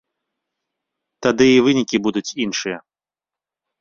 Тады 1.27 1.47
і 1.51 1.59
вынікі 1.67 1.97
будуць 2.07 2.27
іншыя. 2.47 2.77